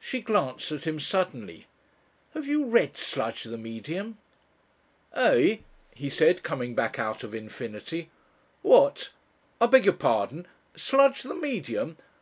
[0.00, 1.66] She glanced at him suddenly.
[2.32, 4.16] "Have you read Sludge the Medium?"
[5.12, 5.58] "Eigh?"
[5.94, 8.08] he said, coming back out of infinity.
[8.62, 9.10] "What?
[9.60, 10.46] I beg your pardon.
[10.74, 11.98] Sludge, the Medium?